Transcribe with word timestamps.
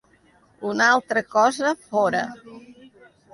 Una 0.69 0.87
altra 0.93 1.23
cosa 1.35 1.75
fóra. 1.91 2.23